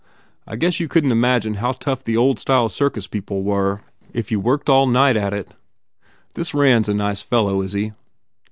[0.47, 3.81] I guess you couldn t imagine how tough the old style circus people were
[4.13, 5.51] if you worked all night at it.
[6.33, 7.91] This Rand s a nice fellow, is he?"